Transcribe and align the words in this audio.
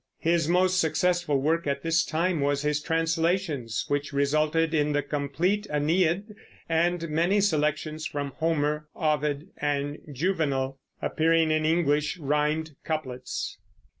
His 0.17 0.49
most 0.49 0.79
successful 0.79 1.39
work 1.39 1.67
at 1.67 1.83
this 1.83 2.03
time 2.03 2.39
was 2.41 2.63
his 2.63 2.81
translations, 2.81 3.85
which 3.87 4.11
resulted 4.11 4.73
in 4.73 4.93
the 4.93 5.03
complete 5.03 5.67
Aeneid 5.69 6.33
and 6.67 7.07
many 7.07 7.39
selections 7.39 8.07
from 8.07 8.31
Homer, 8.37 8.87
Ovid, 8.95 9.49
and 9.57 9.99
Juvenal, 10.11 10.79
appearing 11.03 11.51
in 11.51 11.67
English 11.67 12.17
rimed 12.17 12.71
couplets. 12.83 13.59